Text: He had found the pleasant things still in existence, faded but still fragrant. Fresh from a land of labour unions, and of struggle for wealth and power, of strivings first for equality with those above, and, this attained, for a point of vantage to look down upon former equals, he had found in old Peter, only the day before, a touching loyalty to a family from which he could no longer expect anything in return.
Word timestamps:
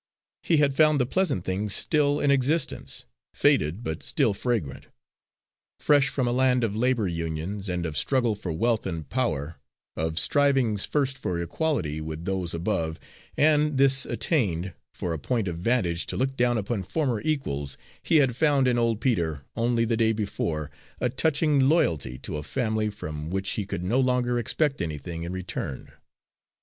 He 0.41 0.57
had 0.57 0.73
found 0.75 0.99
the 0.99 1.05
pleasant 1.05 1.45
things 1.45 1.75
still 1.75 2.19
in 2.19 2.31
existence, 2.31 3.05
faded 3.35 3.83
but 3.83 4.01
still 4.01 4.33
fragrant. 4.33 4.87
Fresh 5.79 6.09
from 6.09 6.27
a 6.27 6.31
land 6.31 6.63
of 6.63 6.75
labour 6.75 7.07
unions, 7.07 7.69
and 7.69 7.85
of 7.85 7.95
struggle 7.95 8.33
for 8.33 8.51
wealth 8.51 8.87
and 8.87 9.07
power, 9.07 9.57
of 9.95 10.17
strivings 10.17 10.85
first 10.85 11.19
for 11.19 11.39
equality 11.39 12.01
with 12.01 12.25
those 12.25 12.55
above, 12.55 12.99
and, 13.37 13.77
this 13.77 14.07
attained, 14.07 14.73
for 14.91 15.13
a 15.13 15.19
point 15.19 15.47
of 15.47 15.59
vantage 15.59 16.07
to 16.07 16.17
look 16.17 16.35
down 16.35 16.57
upon 16.57 16.81
former 16.81 17.21
equals, 17.21 17.77
he 18.01 18.15
had 18.15 18.35
found 18.35 18.67
in 18.67 18.79
old 18.79 19.01
Peter, 19.01 19.45
only 19.55 19.85
the 19.85 19.95
day 19.97 20.13
before, 20.13 20.71
a 20.99 21.09
touching 21.09 21.59
loyalty 21.69 22.17
to 22.17 22.37
a 22.37 22.41
family 22.41 22.89
from 22.89 23.29
which 23.29 23.51
he 23.51 23.67
could 23.67 23.83
no 23.83 23.99
longer 23.99 24.39
expect 24.39 24.81
anything 24.81 25.21
in 25.21 25.31
return. 25.31 25.91